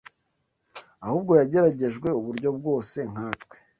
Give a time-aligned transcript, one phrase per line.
[1.05, 3.55] ahubwo yageragejwe uburyo bwose nkatwe